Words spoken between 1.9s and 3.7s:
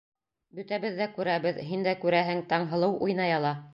күрәһең: Таңһылыу уйнай ала!